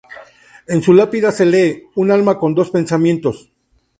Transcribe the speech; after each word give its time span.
En 0.67 0.81
su 0.81 0.93
lápida 0.95 1.31
se 1.31 1.45
lee: 1.45 1.83
"Un 1.93 2.09
alma 2.09 2.39
con 2.39 2.55
dos 2.55 2.71
pensamientos. 2.71 3.51